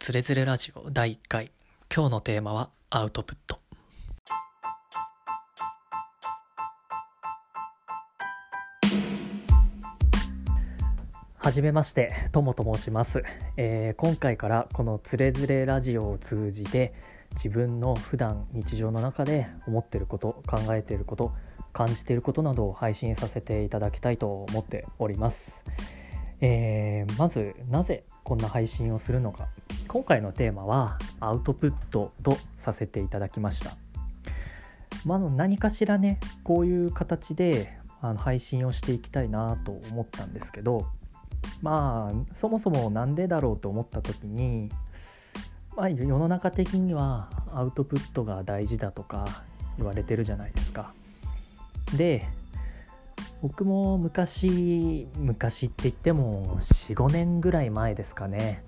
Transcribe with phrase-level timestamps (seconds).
[0.00, 1.52] つれづれラジオ第1回。
[1.94, 3.60] 今日のテーマはアウトプット。
[11.36, 13.22] はじめましてともと申します、
[13.58, 16.94] えー、今回からこのつれづれラジオを通じて
[17.34, 21.34] 自分の普段日常の中で思っていること考えていること
[21.74, 25.62] 感じていることなどを配信させていただきたいと思っております、
[26.40, 29.48] えー、まずなぜこんな配信をするのか。
[29.92, 33.76] 今回のテーマはアウトプットとさせていただきました
[35.04, 40.86] まあ、何かしらねこういう形であの配信をしていきたいなと思ったんですけど
[41.60, 44.70] まあそもそも何でだろうと思った時に、
[45.76, 49.42] まあ、世の中的にはアウトプットが大事だとか
[49.76, 50.94] 言われてるじゃないですか。
[51.96, 52.28] で
[53.42, 58.62] 僕も昔昔って言っても45年ぐらい前ですかね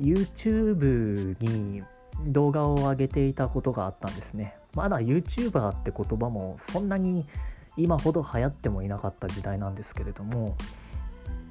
[0.00, 1.82] YouTube に
[2.26, 7.26] 動画を上げていたことがあったんですねまだ YouTuber って言葉もそんなに
[7.76, 10.56] 今ほど流行ってもいなかった時代なんですけれども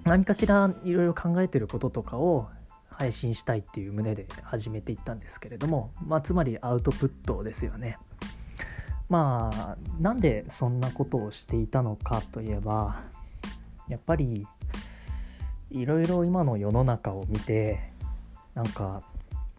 [0.03, 2.47] 何かしらいろいろ考えてることとかを
[2.89, 7.97] 配信したいっていう旨で始めていったんですけれども、まあ、つまりアウトプットですよね。
[9.09, 13.03] まあなんでそんなことをしていたのかといえば
[13.87, 14.47] やっぱり
[15.69, 17.91] いろいろ今の世の中を見て
[18.55, 19.03] なんか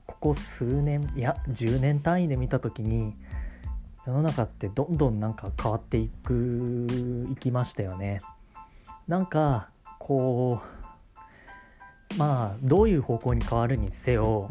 [0.06, 3.14] ここ数年いや10年単位で見た時に
[4.06, 8.20] 世の中ってどんどんなんか変わっていくいきましたよね。
[9.08, 14.50] なんかこうまあどういう方向に変わるにせよ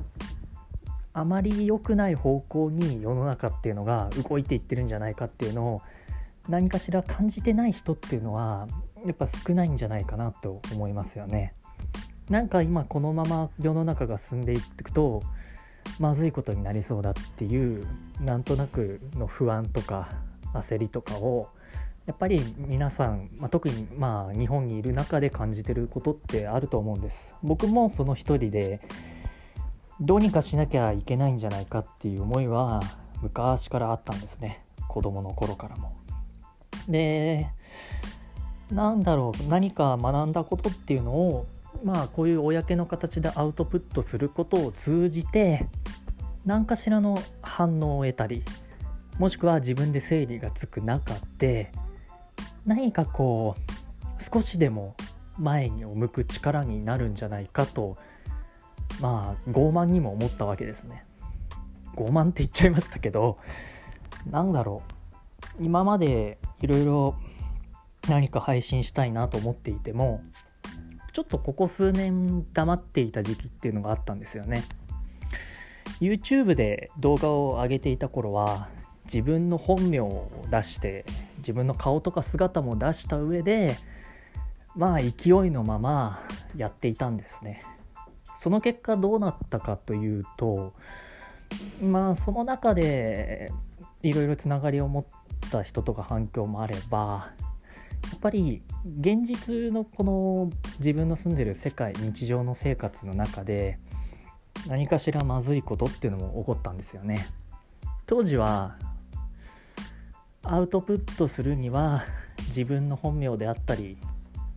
[1.14, 5.82] あまり良くない方向に世の中っていうのが動いていってるんじゃないかっていうのを
[6.50, 8.68] 何かしら感じてない人っていうのは
[9.06, 11.54] やっぱ少ないんじゃないかなと思いますよね。
[12.30, 15.22] なんか今このまま世の中が進んでいくと
[16.00, 17.86] まずいことになりそうだっていう
[18.20, 20.09] なんとなくの不安とか
[20.54, 21.50] 焦りとかを
[22.05, 27.36] やっぱり皆さん、まあ、特にまあ日本にいる中で感じてることってあると思うんです。
[27.42, 28.80] 僕もその一人で
[29.99, 32.82] どうにかしなきゃいけないんじゃないかっていう思いは
[33.22, 35.94] 昔からあったんですね子供の頃からも。
[36.88, 37.48] で
[38.70, 41.48] なんだろう何か学んだことっていうのを
[41.83, 45.67] まあこういう公の形でアウトプットすることを通じて
[46.45, 48.43] 何かしらの反応を得たり
[49.17, 51.71] もしくは自分で整理がつく中で
[52.65, 54.95] 何かこう少しでも
[55.37, 57.97] 前に向く力になるんじゃないかと
[59.02, 61.05] まあ傲慢にも思ったわけですね。
[61.95, 63.37] 傲慢って言っちゃいましたけど
[64.30, 64.81] なんだろ
[65.59, 65.63] う。
[65.63, 67.15] 今までいろいろ
[68.09, 70.21] 何か配信したいなと思っていても
[71.15, 74.65] ちょっとここ数年黙っていた時期っていうのがあったんですよね。
[76.02, 78.67] YouTube で動画を上げていた頃は
[79.05, 81.05] 自分の本名を出して
[81.37, 83.77] 自分の顔とか姿も出した上で
[84.75, 85.11] まあ勢い
[85.52, 86.21] のまま
[86.58, 87.61] やっていたんですね。
[88.36, 90.73] その結果どうなったかというと
[91.81, 93.54] まあその中で
[94.04, 95.05] いろいろつながりを持っ
[95.49, 97.31] た人とか反響もあれば
[98.16, 98.61] っぱり
[98.99, 100.49] 現実のこの
[100.80, 103.77] 自分の住んでる世界日常の生活の中で
[104.67, 107.27] 何かしらまずいことっていうのも起こったんですよね。
[108.05, 108.77] 当時は
[110.43, 112.05] アウトプットするには
[112.49, 113.98] 自分の本名であったり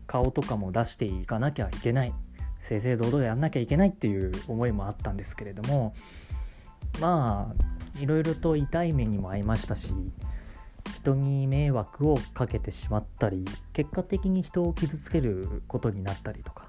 [0.06, 2.12] 顔とかも出していかなきゃいけない
[2.60, 5.94] 正々堂々やんなきゃいけないっていう思いもあったんですけれども
[7.00, 7.54] ま
[7.96, 9.92] あいろいろと痛い目にも遭いましたし
[11.08, 16.68] 人に迷惑をかけてしまったり結果的に人を傷つけることになったりとか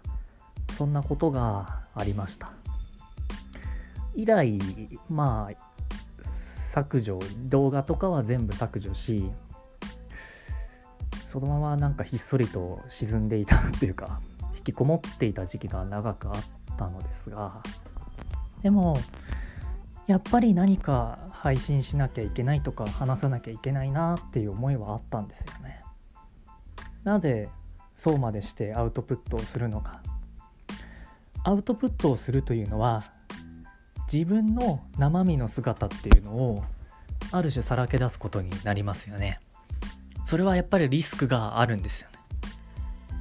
[0.78, 2.52] そんなことがありました。
[4.16, 4.58] 以来
[5.10, 5.70] まあ
[6.72, 9.30] 削除動画とかは全部削除し
[11.28, 14.20] そのままなんかひっそりと沈んでいたっていうか
[14.58, 16.36] 引きこもっていた時期が長くあっ
[16.78, 17.62] たのですが
[18.62, 18.98] でも
[20.10, 25.84] やっぱり何か配信しなきゃいけないとか話さなきゃいけないなっていう思いはあったんですよね。
[27.04, 27.48] なぜ
[27.94, 30.02] そうまでしてアウトプットをするのか。
[31.44, 33.04] アウトプットをするというのは
[34.12, 36.64] 自分の生身の姿っていうのを
[37.32, 39.40] ある種さらけ出すことになりますよね。
[40.26, 42.18] それはやっぱりリスクがあるんですよね。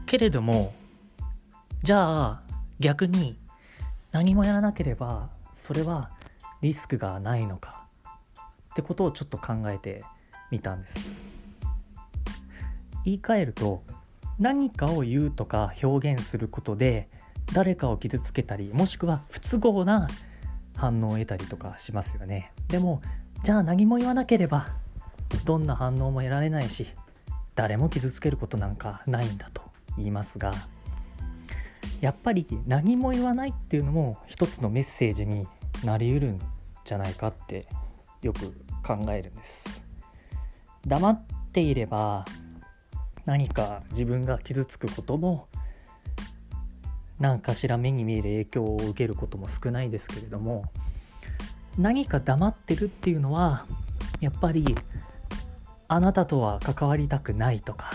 [0.06, 0.72] けれども
[1.82, 2.42] じゃあ
[2.80, 3.38] 逆に
[4.10, 6.16] 何もやらなければそれは
[6.62, 7.84] リスクがないのか。
[8.72, 10.04] ってことをちょっと考えて
[10.50, 11.10] みたんです。
[13.04, 13.82] 言い換えると
[14.38, 17.08] 何かを言うとか表現することで
[17.52, 20.08] 誰かを傷つけたりもしくは不都合な
[20.76, 22.52] 反応を得たりとかしますよね。
[22.68, 23.02] でも
[23.42, 24.68] じゃあ何も言わなければ
[25.44, 26.86] どんな反応も得られないし
[27.54, 29.62] 誰も傷つけることなんかないんだと
[29.96, 30.54] 言いますが
[32.00, 35.46] やっぱり何も言わないっていうのも一つのメッセージに
[35.84, 36.40] なりうるん
[36.84, 37.66] じゃないかって
[38.22, 38.52] よく
[38.82, 39.82] 考えるんです。
[40.86, 41.22] 黙っ
[41.52, 42.24] ていれば
[43.24, 45.48] 何か自分が傷つくことも
[47.18, 50.64] 何かしら目に見える影響を受けることも少ないですけれども
[51.76, 53.66] 何か黙ってるっていうのは
[54.20, 54.64] やっぱり
[55.88, 57.90] あなたとは関わりたくないとか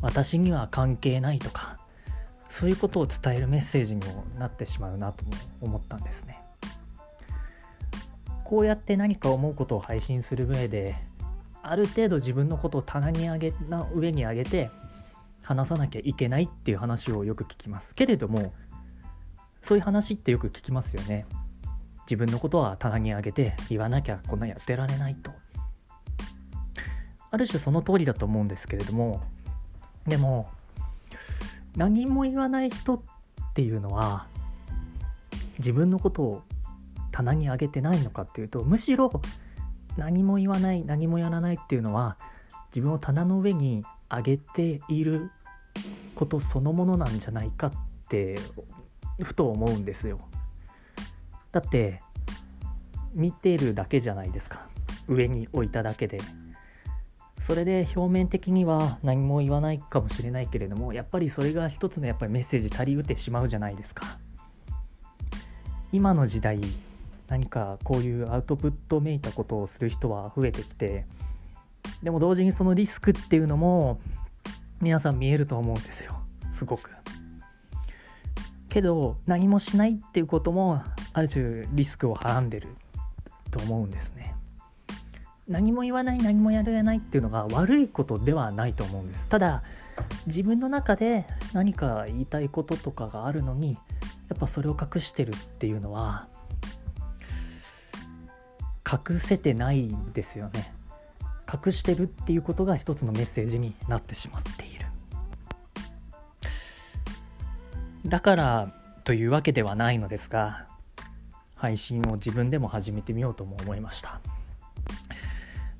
[0.00, 1.78] 私には関係ないとか
[2.48, 5.24] そういうことを伝えるメッセージにもなってしまうなと
[5.60, 6.45] 思ったんですね。
[8.48, 10.94] こうやって何か思うことを配信する上で
[11.64, 14.70] ある程度自分のことを棚に上げな上に上げて
[15.42, 17.92] 話さなきゃいけないっていう話をよく聞きます。
[17.96, 18.54] けれども
[19.62, 21.26] そういう話ってよく聞きますよね。
[22.02, 25.32] 自分のことは棚に上げて言わなきゃこんなやってられないと。
[27.32, 29.22] ある種その通りだと思うんですけれども
[30.06, 30.48] でも
[31.76, 33.00] 何も言わない人っ
[33.54, 34.28] ていうのは
[35.58, 36.42] 自分のことを
[37.16, 39.22] 棚に上げてないのかっていうとむしろ
[39.96, 42.18] 何も言わない何もやらないっていうのは
[42.68, 45.30] 自分を棚の上に上げている
[46.14, 47.72] ことそのものなんじゃないかっ
[48.10, 48.38] て
[49.22, 50.18] ふと思うんですよ。
[51.52, 52.02] だって
[53.14, 54.68] 見てるだけじゃないですか。
[55.08, 56.20] 上に置いただけで。
[57.40, 64.18] それで表面的には何も言わないかもしれないけれどもやっぱりそれが一つのやっぱりメッセージ足りうてしまうじゃないですか。
[65.92, 66.60] 今の時代
[67.28, 71.04] 何かこういうアウトプットめいたことをする人は増えてきて
[72.02, 74.00] でも同時にそのリスクっていうのも
[74.80, 76.20] 皆さん見えると思うんですよ。
[76.52, 76.90] すごく。
[78.68, 80.82] けど何もしないっていうことも
[81.14, 82.68] ある種リスクをはらんでる。
[83.50, 84.34] と思うんですね。
[85.48, 89.28] 何も言わない何もやらないっていうのが悪いことではないと思うんです。
[89.28, 89.62] ただ
[90.26, 93.78] 自分の中で何か言いたいこととかがあるのに
[94.28, 96.26] やっぱそれを隠してるっていうのは
[98.86, 100.72] 隠せてないですよね。
[101.52, 104.86] 隠してるっていうことが一つのメッセージになってしまっている。
[108.06, 108.72] だから
[109.02, 110.66] というわけではないのですが
[111.56, 114.20] 配信を自分でも始めてみようとも思いました。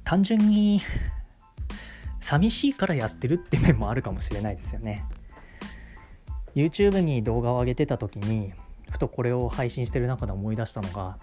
[0.03, 0.81] 単純に
[2.21, 5.05] 寂しいからやってるって面もあるかもしれないですよね。
[6.55, 8.53] YouTube に動画を上げてた時に
[8.91, 11.19] ふとこれを配信してる中で思い出したのが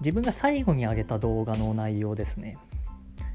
[0.00, 2.58] 自分が最後に上げた動画の内容ですね。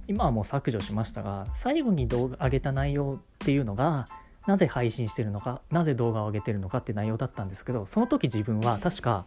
[0.07, 4.05] 今はもう削除しましたが最後に動画上げた内容っていうのが
[4.45, 9.25] なぜ配信してるのかなぜ動画を上げてるのかって内容だったんですけどその時自分は確か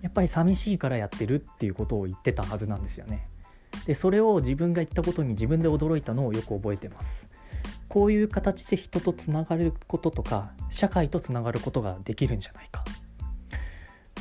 [0.00, 3.28] やっぱり寂しいからやってるっていうことを言ってたはずなんですよね。
[3.86, 7.28] でそれを自分が言ったことに自分で驚いたのをよく覚えてます。
[7.88, 12.84] こういう形で人とつながることとか社会とつながることができるんじゃないか。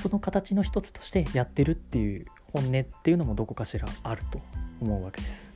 [0.01, 4.41] その形の一つとしてやってるっていう本音っていうのもどこかしらあると
[4.81, 5.51] 思うわけです。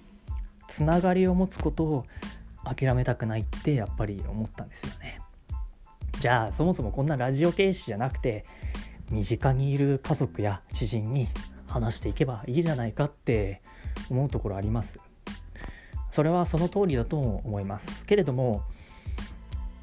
[0.68, 2.06] つながりを持つことを
[2.64, 5.22] 諦めたくないってやっぱり思ったんですよね。
[6.20, 8.46] じゃあそもそもこんなラジオ形式じゃなくて
[9.10, 11.28] 身近にいる家族や知人に
[11.68, 13.62] 話していけばいいじゃないかって
[14.10, 15.00] 思うところあります。
[16.12, 18.62] それはその通りだと思いますけれども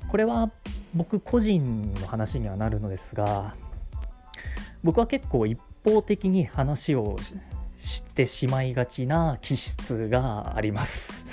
[0.08, 0.50] これは
[0.94, 3.56] 僕個人の話にはなるのですが
[4.82, 7.16] 僕は結構一方的に話を
[7.78, 11.26] してしまいがちな気質があります。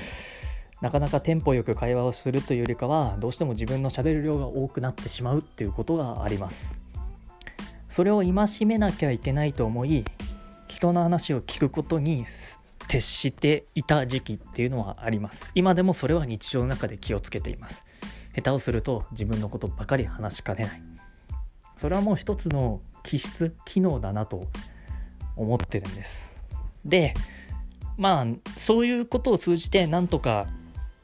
[0.81, 6.75] なかなかテンポよく会話をするというよりかはどうしても自分のしゃべる量が多くなってしまうっていうことがあります。
[7.89, 10.05] それを戒めなきゃいけないと思い
[10.67, 12.25] 人の話を聞くことに
[12.87, 15.51] 徹していた時期っていうのはあります。
[15.55, 17.85] 今でもそれは日常の中で気をつけています。
[18.35, 20.81] 下手をすると自分のことばかり話しかねない。
[21.77, 24.47] それはもう一つの気質機能だなと
[25.37, 26.37] 思ってるんです
[26.83, 27.13] で
[27.97, 28.25] まあ
[28.57, 30.45] そういうことを通じてなんとか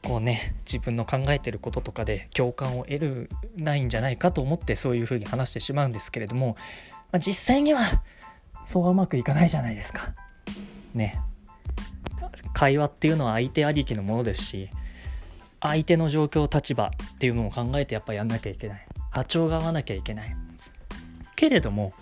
[0.04, 6.56] こうね自分の考えてることとかで共感を得るないんじゃないかと思ってそういうふうに話してしまうんですけれども、
[7.10, 7.80] まあ、実際には
[8.66, 10.14] そうはうまくいかないじゃないですか。
[10.94, 11.20] ね。
[12.52, 14.70] 会話っていうのは相手ありきのものですし
[15.60, 20.36] 相手の状況立場っていうのを考えてやっぱやんなきゃいけない波長が合わなきゃいけない
[21.34, 21.92] けれども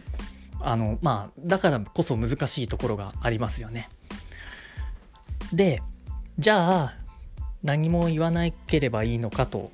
[0.61, 3.89] あのまあだからこそ難しいところがありますよね。
[5.53, 5.83] で
[6.39, 6.95] じゃあ
[7.63, 9.71] 何も言わなければいいのかと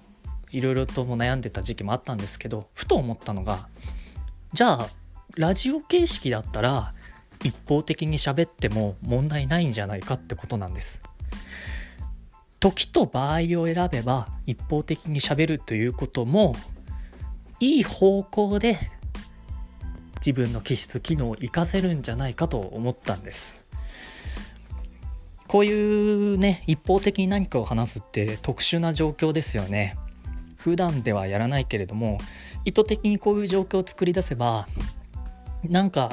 [0.51, 3.69] いろいろとも悩んでた時期もあったんですけどふと思ったのが
[4.53, 4.89] じゃあ
[5.37, 6.95] ラジオ形式だったら
[7.45, 11.03] 一方的に喋っても問題ないんじゃないかってことなんです
[12.61, 16.57] 時と場合を選べば一方的に喋るということも
[17.61, 18.79] いい方向で
[20.19, 23.65] 自分の気質機能を活かせるんじゃないかと思ったんです。
[25.47, 29.97] こういうね一方的に何かを話すって特殊な状況ですよね。
[30.57, 32.19] 普段ではやらないけれども
[32.65, 34.67] 意図的にこういう状況を作り出せば
[35.65, 36.11] なんか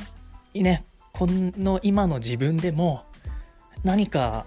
[0.54, 3.06] ねこの今の自分でも
[3.84, 4.46] 何か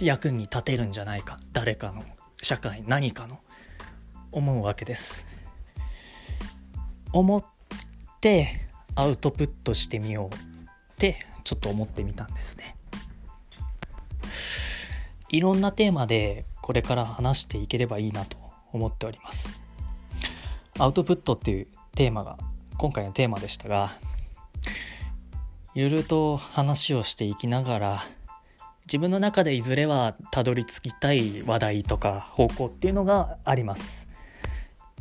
[0.00, 2.04] 役に立てるんじゃないか誰かの
[2.42, 3.40] 社会何かの
[4.32, 5.26] 思うわけです。
[7.12, 7.44] 思っ
[8.20, 8.63] て
[8.96, 10.38] アウトプットしてみようっ
[10.98, 12.76] てちょっと思ってみたんですね。
[15.28, 18.36] いろんなテーマでこれから話していければいいなと
[18.72, 19.60] 思っております。
[20.78, 22.38] アウトプットっていうテーマが
[22.76, 23.92] 今回のテーマでしたが
[25.74, 28.00] いろいろと話をしていきながら
[28.86, 34.06] 自分の中でいずれはたどり着きたい話題とか方向っていうのがあります。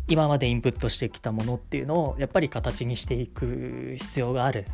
[0.08, 4.66] 今までインプットしてきたものっていうのをやっぱり形にしていく必要がある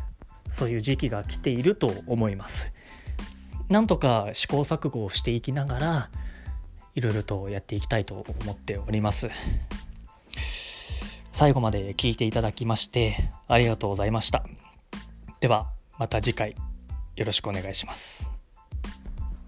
[0.52, 2.72] そういう時期が来ていると思います。
[3.68, 6.10] なんとか試行錯誤をしていきながら
[6.94, 9.30] いろいろとやっていきたいと思っております。
[11.32, 14.44] 最後まで聞いていただきましてありがとうございました。
[15.38, 16.56] ではまた次回
[17.16, 18.39] よろしくお願いします。